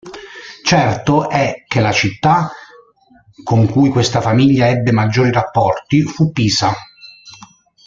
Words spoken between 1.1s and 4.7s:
è che la città con cui questa famiglia